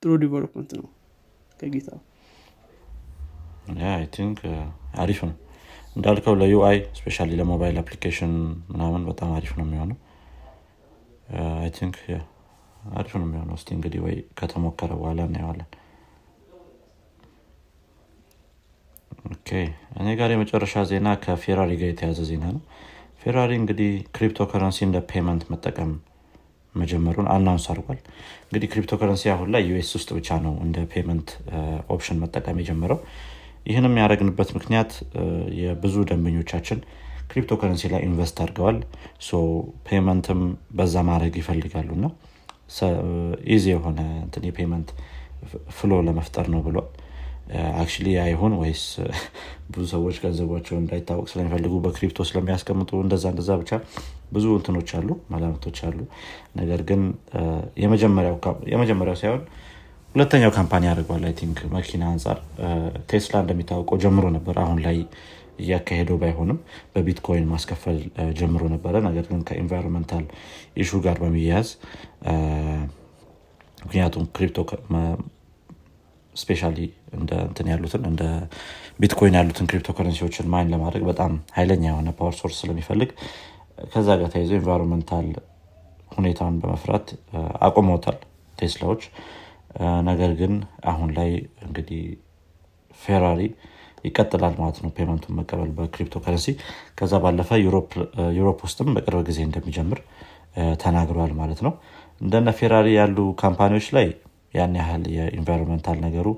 ጥሩ 0.00 0.10
development 0.24 0.72
ነው 0.80 0.86
ከ 1.60 1.68
GitHub 1.68 1.90
think 4.14 4.38
አሪፍ 5.02 5.20
ነው። 5.24 5.34
እንዳልከው 5.96 6.34
ለ 6.40 6.78
UI 6.98 7.03
especially 7.03 7.26
ለሞባይል 7.32 7.76
application 7.82 8.32
ምናምን 8.72 9.02
በጣም 9.08 9.30
አሪፍ 9.36 9.52
ነው 9.58 9.64
የሚሆነው። 9.66 9.98
think 11.76 11.96
አሪፍ 12.98 13.12
ነው 13.18 13.26
የሚሆነው። 13.26 13.56
እስቲ 13.58 13.68
እንግዲህ 13.76 14.00
ወይ 14.04 14.16
ከተሞከረ 14.38 14.90
በኋላ 15.00 15.20
እናየዋለን። 15.28 15.68
እኔ 20.00 20.08
ጋር 20.18 20.30
የመጨረሻ 20.32 20.82
ዜና 20.90 21.08
ከ 21.22 21.33
Ferrari 21.33 21.70
ጋር 21.80 21.88
የተያዘ 21.90 22.20
ዜና 22.28 22.44
ነው። 22.54 22.62
Ferrari 23.22 23.52
እንግዲህ 23.60 23.90
crypto 24.14 24.46
currency 24.50 24.78
እንደ 24.86 24.98
payment 25.10 25.42
መጠቀም 25.52 25.90
መጀመሩን 26.74 27.26
announce 27.34 27.64
አድርጓል። 27.72 27.98
እንግዲህ 28.44 28.68
crypto 28.72 28.92
currency 29.00 29.24
አሁን 29.34 29.48
ላይ 29.54 29.62
US 29.70 29.90
ውስጥ 29.96 30.08
ብቻ 30.18 30.38
ነው 30.44 30.54
እንደ 30.64 30.78
payment 30.92 31.28
option 31.94 32.20
መጠቀም 32.24 32.60
የጀመረው 32.62 33.00
ይህንም 33.68 33.94
ያደረግንበት 34.00 34.50
ምክንያት 34.56 34.90
የብዙ 35.60 35.96
ደንበኞቻችን 36.10 36.78
crypto 37.30 37.52
currency 37.60 37.90
ላይ 37.92 38.00
invest 38.06 38.36
አድርገዋል። 38.42 38.78
payment 39.86 40.28
ም 40.28 40.40
በዛ 40.78 41.02
ማድረግ 41.08 41.34
ይፈልጋሉ 41.40 41.90
እና 41.98 42.06
easy 43.54 43.66
የሆነ 43.72 44.00
የ 44.48 44.57
payment 44.57 44.88
flow 45.76 46.00
ለመፍጠር 46.06 46.46
ነው 46.54 46.62
ብሏል። 46.66 46.88
actually 47.76 48.08
አይሆን 48.24 48.52
ወይስ 48.60 48.82
ብዙ 49.72 49.84
ሰዎች 49.92 50.16
ገንዘባቸው 50.24 50.74
እንዳይታወቅ 50.78 51.26
ስለሚፈልጉ 51.30 51.74
በ 51.84 51.95
crypto 51.95 52.26
ስለሚያስቀምጡ 52.28 52.90
እንደዛ 53.04 53.24
እንደዛ 53.32 53.50
ብቻ 53.62 53.70
ብዙ 54.32 54.46
እንትኖች 54.58 54.90
አሉ 54.98 55.08
መላምቶች 55.32 55.78
አሉ። 55.88 55.98
ነገር 56.56 56.80
ግን 56.90 57.02
የመጀመሪያው 58.72 59.16
ሳይሆን 59.22 59.42
ሁለተኛው 60.14 60.50
company 60.56 60.82
ያደርገዋል 60.88 61.24
I 61.28 61.34
think 61.40 61.58
መኪና 61.74 62.04
አንጻር 62.12 62.38
ቴስላ 63.10 63.34
እንደሚታወቀው 63.42 63.98
ጀምሮ 64.04 64.26
ነበር። 64.36 64.56
አሁን 64.62 64.78
ላይ 64.86 64.96
እያካሄደው 65.62 66.16
ባይሆንም 66.22 66.58
በቢትኮይን 66.92 67.46
ማስከፈል 67.52 67.98
ጀምሮ 68.38 68.62
ነበረ። 68.74 68.94
ነገር 69.06 69.24
ግን 69.30 69.40
ከ 69.48 69.58
environmental 69.58 70.24
issue 70.82 71.00
ጋር 71.06 71.16
በሚያያዝ 71.22 71.68
ምክንያቱም 73.82 74.24
crypto 74.36 74.58
especially 76.34 76.62
እንደ 77.18 77.32
እንትን 77.46 77.66
ያሉትን 77.72 78.02
እንደ 78.10 78.22
ቢትኮይን 79.00 79.36
ያሉትን 79.38 79.68
crypto 79.70 79.90
currency 79.96 80.26
ዎችን 80.26 80.48
mine 80.52 80.70
ለማድረግ 80.74 81.02
በጣም 81.10 81.32
ኃይለኛ 81.56 81.84
የሆነ 81.90 82.10
power 82.18 82.34
source 82.40 82.56
ስለሚፈልግ 82.62 83.10
ከዛ 83.92 84.08
ጋር 84.20 84.28
ተይዞ 84.34 84.50
environmental 84.58 85.26
ሁኔታውን 86.10 86.56
በመፍራት 86.62 87.08
አቁመውታል 87.66 88.16
ቴስላዎች 88.58 89.02
ነገር 90.08 90.30
ግን 90.40 90.52
አሁን 90.92 91.10
ላይ 91.18 91.30
እንግዲህ 91.66 92.02
ፌራሪ 93.00 93.40
ይቀጥላል 94.04 94.54
ማለት 94.60 94.78
ነው 94.84 94.90
payment 94.96 95.22
ኡን 95.22 95.36
መቀበል 95.38 95.70
በክሪፕቶ 95.78 96.16
ከረንሲ 96.24 96.48
ከዛ 96.98 97.14
ባለፈ 97.24 97.50
Europe 98.36 98.58
ውስጥም 98.66 98.90
በቅርብ 98.96 99.22
ጊዜ 99.28 99.38
እንደሚጀምር 99.46 100.00
ተናግረዋል 100.82 101.32
ማለት 101.40 101.60
ነው። 101.66 101.72
እንደነ 102.20 102.50
ፌራሪ 102.60 102.88
ያሉ 102.98 103.18
company 103.42 103.71
ዎች 103.71 103.88
ላይ 103.96 104.06
ያን 104.54 104.74
ያህል 104.80 105.02
የ 105.16 105.27
environmental 105.27 105.98
ነገሩ 106.06 106.28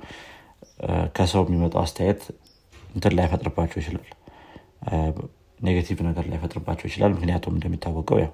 ከሰው 1.17 1.45
የሚመጣው 1.47 1.83
አስተያየት 1.85 2.23
እንትን 2.95 3.15
ላይፈጥርባቸው 3.19 3.79
ይችላል 3.83 4.09
negative 5.61 5.99
ነገር 6.09 6.25
ላይፈጥርባቸው 6.31 6.87
ይችላል። 6.91 7.13
ምክንያቱም 7.17 7.55
እንደሚታወቀው 7.57 8.19
ያው 8.23 8.33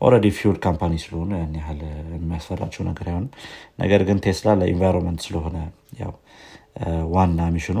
already 0.00 0.26
fuel 0.36 0.56
company 0.64 0.92
ስለሆኑ 1.02 1.30
ያን 1.38 1.52
ያህል 1.58 1.80
የሚያስፈራቸው 2.14 2.82
ነገር 2.88 3.06
አይሆንም። 3.10 3.30
ነገር 3.82 4.00
ግን 4.08 4.18
ቴስላ 4.24 4.54
ለ 4.60 4.69
environment 4.69 5.20
ስለሆነ 5.26 5.56
ያው 6.00 6.12
ዋና 7.14 7.40
mission 7.54 7.73
ኡ 7.73 7.78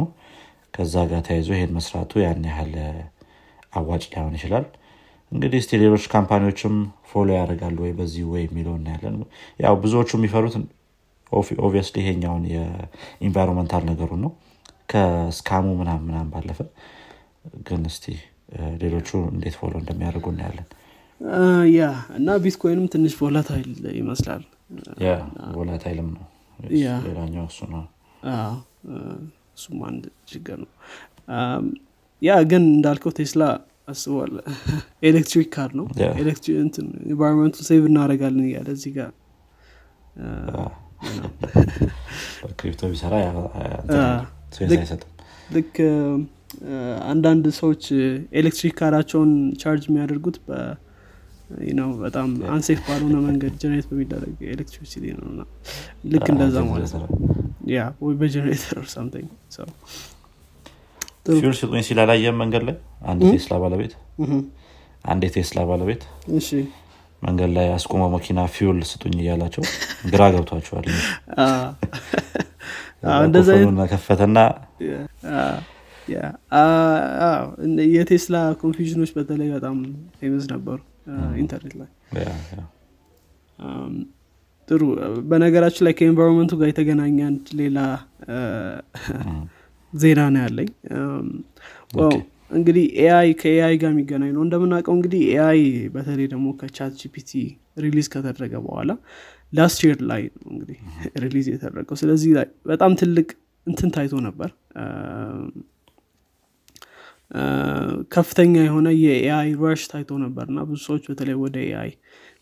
ከዛ 0.74 0.94
ጋር 1.10 1.20
ተያይዞ 1.26 1.48
ይሄን 1.56 1.72
መስራቱ 1.78 2.20
ያን 2.22 2.44
ያህል 2.50 2.72
አዋጭ 3.72 4.02
ላይሆን 4.12 4.34
ይችላል። 4.38 4.64
እንግዲህ 5.32 5.58
እስቲ 5.62 5.78
ሌሎች 5.82 6.04
company 6.14 6.46
ዎችም 6.46 6.74
follow 7.10 7.28
ያደርጋሉ 7.36 7.76
ወይ? 7.84 7.92
በዚህ 7.98 8.24
ወይ 8.32 8.42
የሚለው 8.46 8.74
እናያለን። 8.78 9.14
ያው 9.60 9.74
ብዙዎቹ 9.82 10.10
የሚፈሩት 10.18 10.54
obviously 11.60 11.96
ይሄኛውን 12.02 12.44
የ 12.54 12.71
environmental 12.71 13.84
ነገሩን 13.90 14.20
ነው። 14.24 14.32
ከ 14.92 15.10
scam 15.10 15.47
ኡ 15.47 15.66
ምናም 15.78 16.00
ምናም 16.08 16.26
ባለፈ 16.32 16.58
ግን 17.66 17.82
እስቲ 17.90 18.04
ሌሎቹ 18.82 19.08
እንዴት 19.32 19.54
follow 19.60 19.72
እንደሚያደርጉ 19.80 20.26
እናያለን። 20.32 20.66
Yeah 21.72 21.80
እና 22.16 22.28
ቢትኮይንም 22.44 22.86
ትንሽ 22.94 23.12
volatile 23.20 23.70
ይመስላል። 23.98 24.42
volatile 25.54 25.97
ም 25.97 26.08
ነው። 26.16 26.24
ሌላኛው 27.06 27.44
እሱ 27.50 27.58
ነው። 27.74 27.84
እሱም 29.56 29.78
አንድ 29.88 30.04
ችግር 30.30 30.56
ነው። 30.62 30.70
Yeah 32.22 32.32
ግን 32.50 32.62
እንዳልከው 32.72 33.12
ቴስላ 33.18 33.42
አስቧል። 33.88 34.32
Electric 35.10 35.48
car 35.54 35.70
ነው። 35.78 35.86
Yeah. 35.96 36.12
environment 37.06 37.56
ኡ 37.68 37.73
save 37.73 37.82
እናደረጋለን 37.90 38.44
እያለ 38.48 38.68
እዚህ 38.76 38.92
ጋር 38.98 39.10
crypto 42.58 42.82
ቢሰራ 42.92 43.14
ልክ- 45.50 45.80
አንዳንድ 47.06 47.44
ሰዎች 47.58 47.84
electric 48.40 48.74
car 48.80 48.92
ኣቸውን 48.92 49.30
charge 49.62 49.84
የሚያደርጉት 49.88 50.36
በ 50.46 50.58
ነው 51.78 51.88
በጣም 52.02 52.28
unsafe 52.52 52.80
ባልሆነ 52.86 53.16
መንገድ 53.26 53.54
generate 53.62 53.86
በሚደረግ 53.90 54.36
electricity 54.54 55.04
ነው 55.16 55.26
እና 55.32 55.40
ልክ 56.12 56.26
እንደዛ 56.34 56.56
ማለት 56.70 56.92
ነው። 56.94 57.08
Yeah 57.72 57.80
ወይ 58.04 58.14
በ 58.20 58.30
generator 58.30 58.78
or 58.78 58.88
something 58.94 59.28
fuel 61.34 61.54
ስጡኝ 61.58 61.82
ሲል 61.86 61.98
አላየህም 62.02 62.36
መንገድ 62.42 62.62
ላይ? 62.68 62.76
አንድ? 63.04 63.20
ቴስላ 63.32 63.54
ባለቤት? 63.62 63.92
አንድ 65.04 65.22
የቴስላ 65.26 65.60
ባለቤት? 65.68 66.02
መንገድ 67.22 67.50
ላይ 67.56 67.66
አስቆመው 67.74 68.08
መኪና 68.14 68.40
fuel 68.54 68.78
ስጡኝ 68.90 69.14
እያላቸው 69.22 69.64
ግራ 70.10 70.22
ገብቷቸዋል። 70.34 70.86
እንደዛ 73.22 73.48
ከፈተና 73.92 74.38
የቴስላ 77.94 78.36
confusion 78.62 78.95
ኦች 78.95 79.10
በተለይ 79.16 79.50
በጣም 79.56 79.76
famous 80.20 80.44
ነበሩ 80.52 80.78
ኢንተርኔት 81.42 81.74
ላይ። 81.80 81.90
ጥሩ 84.68 84.82
በነገራችን 85.30 85.84
ላይ 85.86 85.94
ከ 85.98 86.05
environment 86.05 86.45
ኡ 86.45 86.52
ጋር 86.60 86.68
የተገናኘ 86.70 87.18
አንድ 87.28 87.46
ሌላ 87.60 87.78
ዜና 89.92 90.20
ነው 90.34 90.42
ያለኝ። 90.44 90.68
እንግዲህ 92.50 92.84
AI 93.02 93.28
ከ 93.40 93.57
AI 93.57 93.74
ጋር 93.82 93.90
የሚገናኝ 93.92 94.30
ነው። 94.34 94.42
እንደምናውቀው 94.44 94.94
እንግዲህ 94.96 95.20
AI 95.30 95.60
በተለይ 95.94 96.26
ደግሞ 96.32 96.46
ከ 96.60 96.92
ChatGPT 97.00 97.30
release 97.76 98.06
ከተደረገ 98.14 98.54
በኋላ 98.64 98.90
last 99.52 99.80
year 99.86 99.98
ላይ 100.10 100.22
እንግዲህ 100.50 100.78
release 101.24 101.46
የተደረገው። 101.52 101.96
ስለዚህ 102.02 102.30
ላይ 102.38 102.46
በጣም 102.66 102.92
ትልቅ 103.00 103.28
እንትን 103.66 103.90
ታይቶ 103.96 104.14
ነበር 104.26 104.50
ከፍተኛ 108.14 108.54
የሆነ 108.64 108.88
የ 109.02 109.50
AI 109.62 109.69
rush 109.69 109.82
ታይቶ 109.92 110.10
ነበር 110.24 110.44
እና 110.50 110.60
ብዙ 110.68 110.80
ሰዎች 110.88 111.04
በተለይ 111.10 111.36
ወደ 111.42 111.56
AI 111.66 111.90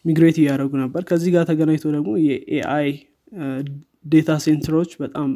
migrate 0.04 0.36
እያደረጉ 0.42 0.72
ነበር። 0.82 1.02
ከዚህ 1.08 1.30
ጋር 1.34 1.44
ተገናኝቶ 1.50 1.86
ደግሞ 1.96 2.10
የ 2.26 2.88
AI 4.06 4.14
data 4.14 4.30
center 4.44 4.73
ኦች 4.73 4.92
በጣም 5.02 5.28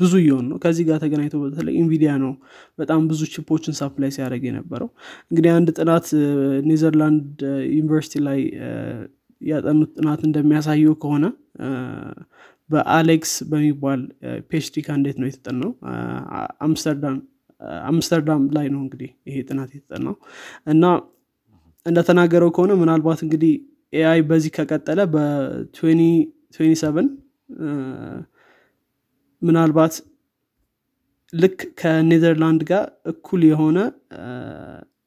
ብዙ 0.00 0.12
እየሆኑ 0.20 0.44
ነው። 0.50 0.58
ከዚህ 0.64 0.84
ጋር 0.88 0.98
ተገናኝቶ 1.04 1.36
በተለይ 1.42 1.74
ኢንቪዲያ 1.80 2.10
ነው 2.22 2.32
በጣም 2.78 3.00
ብዙ 3.10 3.20
chip 3.32 3.49
ኦችን 3.49 3.74
supply 3.78 4.10
ሲያደርግ 4.16 4.42
የነበረው። 4.48 4.88
እንግዲህ 5.30 5.50
አንድ 5.56 5.68
ጥናት 5.78 6.06
ኔዘርላንድ 6.68 7.40
ዩኒቨርሲቲ 7.74 8.22
ላይ 8.28 8.40
ያጠኑት 9.40 9.90
ጥናት 9.98 10.20
እንደሚያሳየው 10.28 10.94
ከሆነ 11.02 11.24
በአሌክስ 12.70 13.32
በሚባል 13.50 14.00
PhD 14.48 14.82
candidate 14.86 15.16
ነው 15.20 15.28
የተጠናው። 15.30 15.72
አምስተርዳም 16.66 17.18
አምስተርዳም 17.88 18.42
ላይ 18.56 18.66
ነው 18.72 18.80
እንግዲህ 18.84 19.10
ይሄ 19.28 19.36
ጥናት 19.48 19.70
የተጠናው። 19.76 20.16
እና 20.66 20.84
እንደተናገረው 21.86 22.50
ከሆነ 22.56 22.72
ምናልባት 22.80 23.20
እንግዲህ 23.24 23.52
AI 23.92 24.20
በዚህ 24.28 24.50
ከቀጠለ 24.56 25.00
በ2027 25.12 27.10
ምናልባት 29.42 29.94
ልክ 31.32 31.60
ከኔዘርላንድ 31.80 32.62
ጋር 32.70 32.82
እኩል 33.12 33.42
የሆነ 33.48 33.78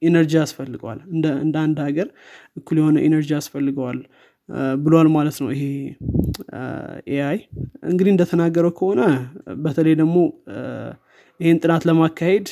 energy 0.02 0.32
ያስፈልገዋል። 0.40 0.98
እንደ 1.42 1.54
አንድ 1.62 1.78
ሀገር 1.86 2.08
እኩል 2.56 2.76
የሆነ 2.80 2.96
energy 3.06 3.30
ያስፈልገዋል 3.36 3.98
ብሏል 4.82 5.08
ማለት 5.16 5.36
ነው 5.42 5.48
ይሄ 5.54 5.62
AI። 7.14 7.38
እንግዲህ 7.90 8.10
እንደተናገረው 8.14 8.72
ከሆነ 8.78 9.00
በተለይ 9.64 9.94
ደግሞ 10.02 10.16
ይህን 11.40 11.58
ጥናት 11.62 11.82
ለማካሄድ 11.88 12.46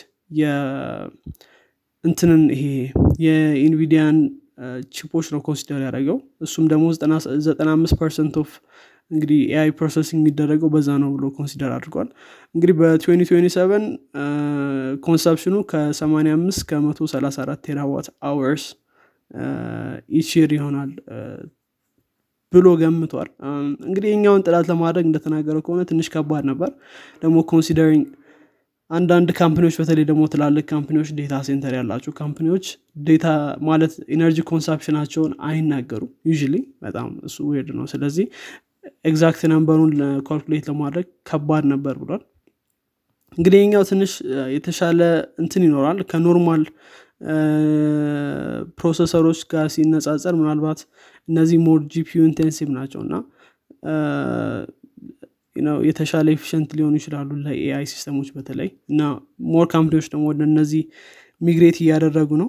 እንትንን 2.04 2.42
ይሄ 2.54 2.64
የኢንቪዲያን 3.24 4.16
chip 4.94 5.10
ኦች 5.10 5.26
ነው 5.34 5.40
consider 5.46 5.80
ያደረገው። 5.80 6.16
እሱም 6.46 6.64
ደግሞ 6.72 6.84
ዘጠና 7.46 7.68
አምስት 7.74 7.96
percent 8.00 8.34
of 8.42 8.50
እንግዲህ 9.10 9.40
AI 9.50 9.70
processing 9.78 10.20
የሚደረገው 10.22 10.68
በዛ 10.74 10.88
ነው 11.02 11.10
ብሎ 11.14 11.24
consider 11.36 11.70
አድርጓል። 11.76 12.08
እንግዲህ 12.54 12.74
በ2027 12.78 13.84
consumption 15.06 15.49
ኡ 15.49 15.56
ከ85 15.70 16.64
ከ134 16.70 17.60
terawatt 17.66 18.08
hours 18.30 18.64
each 20.16 20.33
year 20.33 20.50
ይሆናል 20.56 20.90
ብሎ 22.52 22.66
ገምቷል። 22.80 23.28
እንግዲህ 23.88 24.08
ይሄኛውን 24.12 24.44
ጥናት 24.46 24.66
ለማድረግ 24.72 25.04
እንደተናገረው 25.08 25.62
ከሆነ 25.66 25.82
ትንሽ 25.90 26.08
ከባድ 26.14 26.44
ነበር። 26.50 26.70
ደግሞ 27.22 27.36
considering 27.52 28.04
አንዳንድ 28.90 29.28
company 29.38 29.62
ዎች 29.62 29.76
በተለይ 29.80 30.04
ደግሞ 30.10 30.22
ትላልቅ 30.32 30.64
company 30.72 30.95
ዎች 30.95 31.08
data 31.18 31.34
center 31.46 31.72
ያላቸው 31.78 32.12
company 32.18 32.49
ዎች 32.49 32.66
data 33.06 33.26
ማለት 33.68 33.92
energy 34.14 34.38
consumption 34.50 34.95
ኣቸውን 34.95 35.32
አይናገሩም 35.48 36.10
usually 36.30 36.54
በጣም 36.84 37.08
እሱ 37.28 37.36
weird 37.50 37.70
ነው። 37.78 37.86
ስለዚህ 37.92 38.26
exact 39.04 39.42
number 39.52 39.76
ኡን 39.76 39.92
calculate 40.28 40.64
ለማድረግ 40.70 41.06
ከባድ 41.28 41.64
ነበር 41.72 41.94
ብሏል። 42.02 42.22
እንግዲህ 43.38 43.58
ይሄኛው 43.62 43.82
ትንሽ 43.90 44.12
የተሻለ 44.54 45.00
እንትን 45.38 45.64
ይኖራል። 45.66 45.98
ከ 46.10 46.23
normal 46.23 46.62
processor 48.78 49.21
ኦች 49.21 49.40
ጋር 49.52 49.66
ሲነጻጸር 49.74 50.34
ምናልባት 50.40 50.80
እነዚህ 51.28 51.58
more 51.66 51.80
GPU 51.92 52.20
intensive 52.28 52.68
ናቸው 52.78 53.00
እና 53.06 53.14
የተሻለ 55.86 56.26
efficient 56.34 56.70
ሊሆኑ 56.78 56.94
ይችላሉ 57.00 57.30
ለ 57.44 57.84
AI 57.92 57.98
system 57.98 58.16
ኦች 58.16 58.28
በተለይ 58.36 58.70
እና 58.90 59.00
more 59.52 59.66
company 59.72 59.95
ዎች 59.95 60.08
ደግሞ 60.12 60.24
ወደ 60.30 60.42
እነዚህ 60.48 60.82
migrate 61.40 61.78
እያደረጉ 61.82 62.30
ነው። 62.42 62.48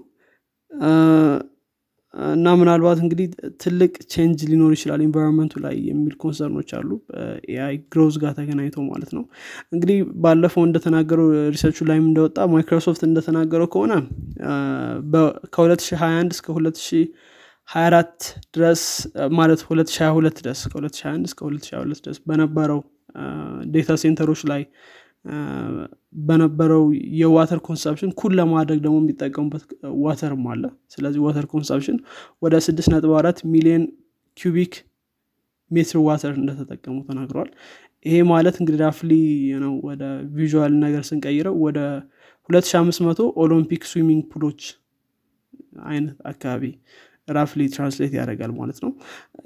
እና 2.33 2.47
ምናልባት 2.59 2.99
እንግዲህ 3.03 3.25
ትልቅ 3.61 3.91
change 4.13 4.39
ሊኖር 4.49 4.71
ይችላል 4.75 5.01
environment 5.05 5.46
ኡ 5.46 5.53
ላይ 5.65 5.75
የሚል 5.87 6.13
concern 6.21 6.52
ኦች 6.52 6.69
አሉ 6.77 6.89
AI 7.51 7.75
growth 7.93 8.15
ጋር 8.23 8.31
ተገናኝተው 8.37 8.83
ማለት 8.87 9.11
ነው። 9.17 9.23
እንግዲህ 9.73 9.97
ባለፈው 10.23 10.63
እንደተናገረው 10.67 11.27
research 11.53 11.80
ኡ 11.80 11.87
ላይም 11.89 12.05
እንደወጣ 12.09 12.47
ማይክሮሶፍት 12.53 13.01
እንደተናገረው 13.07 13.69
ከሆነ 13.73 13.93
አ፣ 14.47 14.55
በ- 15.11 15.25
ከ2021 15.55 16.33
እስከ 16.35 16.47
2024 16.57 18.27
ድረስ 18.55 18.83
ማለት 19.37 19.61
2022 19.67 20.41
ድረስ 20.41 20.61
ከ2021 20.71 21.29
እስከ 21.29 21.41
2022 21.47 22.03
ድረስ 22.05 22.19
በነበረው 22.27 22.81
data 23.73 23.91
center 24.01 24.25
ኦች 24.25 24.41
ላይ 24.51 24.61
በነበረው 26.21 26.83
የ 27.21 27.32
water 27.32 27.59
consumption 27.67 28.11
cool 28.19 28.33
ለማድረግ 28.39 28.79
ደግሞ 28.85 28.97
የሚጠቀሙበት 29.01 29.63
water 30.03 30.33
ም 30.33 30.45
አለ። 30.53 30.63
ስለዚህ 30.93 31.19
water 31.25 31.45
consumption 31.53 31.97
ወደ 32.41 32.55
6.4 32.67 33.41
ሚሊዮን 33.53 33.83
cubic 34.37 34.75
meter 35.71 35.99
water 36.07 36.33
እንደተጠቀሙ 36.39 36.95
ተናግረዋል። 37.07 37.49
ይሄ 38.05 38.15
ማለት 38.31 38.55
እንግዲህ 38.61 38.79
roughly 38.85 39.11
ነው 39.63 39.73
ወደ 39.87 40.03
visual 40.35 40.73
ነገር 40.83 41.03
ስንቀይረው 41.03 41.55
ወደ 41.65 41.79
2500 42.49 43.27
Olympic 43.43 43.83
swimming 43.91 44.23
pool 44.31 44.46
ኦች 44.46 44.61
አይነት 45.85 46.17
አካባቢ 46.25 46.63
roughly 47.29 47.61
translate 47.73 48.13
ያደርጋል 48.17 48.51
ማለት 48.59 48.77
ነው። 48.83 48.91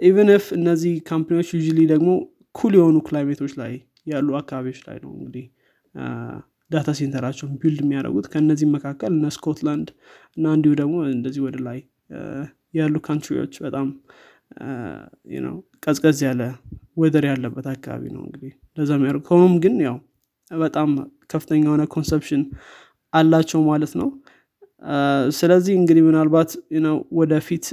even 0.09 0.29
if 0.39 0.57
እነዚህ 0.57 0.93
company 1.09 1.35
ዎች 1.35 1.49
usually 1.55 1.79
ደግሞ 1.93 2.09
cool 2.55 2.73
የሆኑ 2.77 2.97
climate 3.07 3.37
ኦች 3.37 3.53
ላይ 3.61 3.73
ያሉ 4.11 4.29
አካባቢዎች 4.39 4.79
ላይ 4.87 4.97
ነው 5.03 5.11
እንግዲህ 5.15 5.45
data 6.71 6.89
center 6.99 7.21
ኣቸውን 7.21 7.53
build 7.61 7.79
የሚያደርጉት። 7.83 8.27
ከእነዚህም 8.33 8.71
መካከል 8.75 9.11
እነ 9.15 9.29
ስኮትላንድ 9.35 9.87
እና 10.37 10.53
እንዲሁ 10.57 10.73
ደግሞ 10.81 10.95
እንደዚህ 11.11 11.41
ወደ 11.47 11.57
ላይ 11.67 11.79
ያሉ 12.79 12.95
country 13.07 13.37
ዎች 13.37 13.53
በጣም 13.65 13.87
ቀዝቀዝ 15.83 16.19
ያለ 16.27 16.41
ወዘር 16.97 17.25
ያለበት 17.29 17.65
አካባቢ 17.73 18.03
ነው 18.15 18.21
እንግዲህ 18.25 18.51
ለዛ 18.77 18.91
የሚያደርጉ 18.97 19.23
ከሆኑም 19.27 19.53
ግን 19.63 19.75
ያው 19.85 19.97
በጣም 20.51 20.89
ከፍተኛ 21.29 21.61
የሆነ 21.67 21.83
consumption 21.93 22.41
አላቸው 23.13 23.61
ማለት 23.69 23.93
ነው። 24.01 24.09
ስለዚህ 25.37 25.73
እንግዲህ 25.79 26.03
ምናልባት 26.07 26.51
ነው 26.85 26.95
ወደፊት 27.19 27.65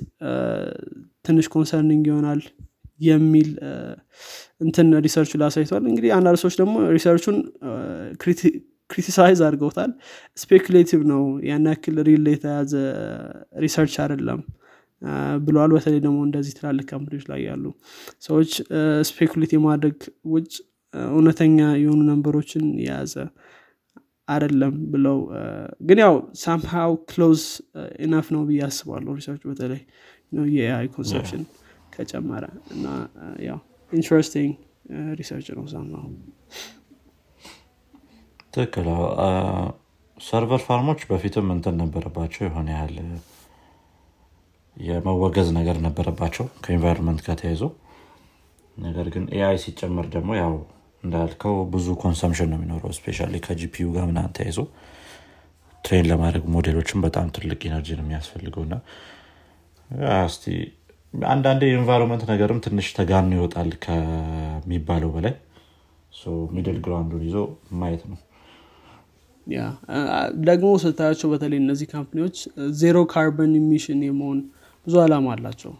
ትንሽ 1.24 1.46
concerning 1.54 2.04
ይሆናል 2.10 2.40
የሚል 3.00 3.50
እንትን 4.60 4.88
research 5.04 5.27
ኡ 5.27 5.32
ላይ 5.40 5.48
አሳይቷል። 5.50 5.82
እንግዲህ 5.90 6.10
አንዳንድ 6.16 6.38
ሰዎች 6.42 6.56
ደግሞ 6.60 6.74
research 6.94 7.22
ኡን 7.22 7.36
criticize 8.90 9.40
አድርገውታል። 9.46 9.90
speculative 10.38 11.00
ነው። 11.10 11.22
ያን 11.48 11.66
ያክል 11.70 11.96
real 12.08 12.24
የተያዘ 12.32 12.72
research 13.64 13.94
አይደለም። 14.04 14.40
ብለዋል 15.44 15.70
በተለይ 15.74 16.00
ደግሞ 16.04 16.18
እንደዚህ 16.26 16.52
ትላልቅ 16.56 16.86
company 16.88 17.11
ዎች 17.11 17.24
ላይ 17.28 17.40
ያሉ 17.48 17.64
ሰዎች 18.26 18.52
speculate 19.08 19.52
የማድረግ 19.56 19.98
ውጭ 20.32 20.50
እውነተኛ 21.12 21.58
የሆኑ 21.82 22.00
number 22.08 22.36
ኦችን 22.36 22.64
የያዘ 22.82 23.14
አይደለም 24.28 24.74
ብለው 24.92 25.18
ግን 25.88 25.98
ያው 26.02 26.14
somehow 26.40 26.92
close 27.10 27.42
enough 28.04 28.26
ነው 28.34 28.42
ብዬ 28.48 28.60
አስባለሁ። 28.66 29.12
research 29.20 29.42
በተለይ 29.50 29.80
የ 30.54 30.88
AI 30.96 31.04
consumption 31.04 31.44
ከጨመረ 31.98 32.44
እና 32.74 32.86
ያው 33.46 33.58
interesting 33.92 34.52
research 35.18 35.48
ነው 35.56 35.64
somehow 35.72 36.06
ትክክል። 38.54 38.86
server 40.16 40.62
farm 40.66 40.83
ኦች 40.83 41.00
በፊትም 41.10 41.48
እንትን 41.54 41.76
ነበረባቸው 41.82 42.42
የሆነ 42.46 42.68
ያህል 42.74 42.96
የመወገዝ 44.76 45.48
ነገር 45.58 45.76
ነበረባቸው 45.86 46.46
ከ 46.64 46.73
environment 46.73 47.20
ጋር 47.26 47.36
ተያይዞ። 47.40 47.62
ነገር 48.76 49.06
ግን 49.14 49.24
AI 49.36 49.56
ሲጨመር 49.62 50.06
ደግሞ 50.14 50.30
ያው 50.40 50.52
እንዳልከው 51.02 51.56
ብዙ 51.72 51.86
consumption 52.02 52.48
ነው 52.52 52.58
የሚኖረው 52.58 52.92
especially 52.98 53.18
ከ 53.46 53.62
GPU 53.62 53.86
ጋር 53.96 54.04
ምናን 54.10 54.32
ተያይዞ። 54.36 54.58
train 55.84 56.06
ለማድረግ 56.10 56.44
ሞዴሎችን 56.54 57.02
በጣም 57.04 57.26
ትልቅ 57.36 57.60
energy 57.68 57.88
ነው 57.98 58.04
የሚያስፈልገው 58.04 58.62
እና 58.66 58.74
አንዳንዴ 61.14 61.62
የ 61.68 61.77
environment 61.77 62.22
ነገርም 62.30 62.58
ትንሽ 62.64 62.88
ተጋኖ 62.96 63.30
ይወጣል 63.36 63.70
ከሚባለው 63.84 65.10
በላይ። 65.14 65.34
middle 66.54 66.78
ground 66.84 67.07
ኡን 67.07 67.22
ይዞ 67.26 67.36
ማየት 67.80 68.02
ነው። 68.10 68.18
ያ 69.46 69.60
ደግሞ 70.48 70.70
ስታያቸው 70.82 71.28
በተለይ 71.32 71.58
እነዚህ 71.62 71.86
company 71.92 72.20
ዎች 72.20 72.36
zero 72.80 72.98
carbon 73.12 73.52
emission 73.60 74.00
የመሆን 74.06 74.38
ብዙ 74.86 74.94
አላማ 75.04 75.28
አላቸው። 75.34 75.72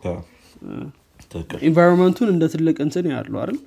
environment 1.68 2.12
ኡን 2.12 2.29
እንደ 2.35 2.45
ትልቅ 2.55 2.77
እንትን 2.87 3.07
ያሉ 3.12 3.33
አይደል? 3.43 3.59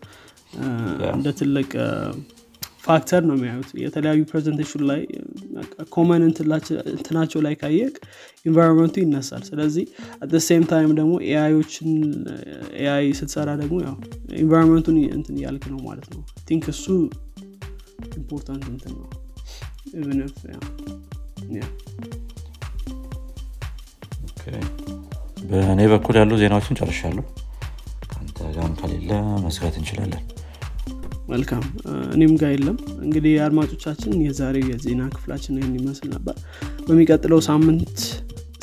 እንደ 1.14 1.28
ትልቅ 1.40 1.70
factor 2.84 3.22
ነው 3.28 3.36
የሚያዩት። 3.38 3.70
የተለያዩ 3.82 4.22
presentation 4.30 4.84
ላይ 4.90 5.02
common 5.94 6.22
እንትናቸው 6.26 7.40
ላይ 7.46 7.54
ካየህ 7.62 7.94
environment 8.46 8.88
ኡ 8.88 8.96
ይነሳል። 9.04 9.44
ስለዚህ 9.50 9.86
at 10.24 10.34
same 10.48 10.64
time 10.72 10.92
ደግሞ 11.00 11.14
AI 11.28 11.43
ኦችን 11.43 11.90
AI 12.82 13.08
ስትሰራ 13.20 13.50
ደግሞ 13.62 13.78
ያው 13.86 13.96
environment 14.44 14.83
ኡን 14.83 14.98
እንትን 15.18 15.38
እያልክ 15.40 15.66
ነው 15.74 15.80
ማለት 15.90 16.08
ነው። 16.14 16.22
think 16.48 16.66
እሱ 16.74 16.86
important 18.18 18.66
እንትን 18.74 18.94
ነው። 18.98 19.10
በእኔ 25.52 25.82
በኩል 25.92 26.16
ያሉ 26.20 26.32
ዜናዎችን 26.42 26.78
ጨርሻለሁ። 26.80 27.24
አንተ 28.18 28.38
ጋም 28.56 28.74
ከሌለ 28.80 29.12
መስጋት 29.46 29.76
እንችላለን 29.80 30.24
መልካም። 31.32 31.64
እኔም 32.16 32.34
ጋር 32.40 32.52
የለም። 32.54 32.78
እንግዲህ 33.04 33.34
አድማጮቻችን 33.46 34.16
የዛሬው 34.26 34.68
የዜና 34.72 35.04
ክፍላችን 35.14 35.58
ይህን 35.60 35.78
ይመስል 35.80 36.10
ነበር። 36.16 36.36
በሚቀጥለው 36.88 37.42
ሳምንት 37.50 37.98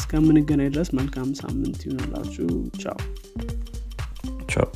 እስከምንገናኝ 0.00 0.70
ድረስ 0.74 0.90
መልካም 0.98 1.31
ሳምንት 1.40 1.81
ይሆንላችሁ 1.87 2.48
ቻው። 2.83 2.98
ቻው 4.52 4.68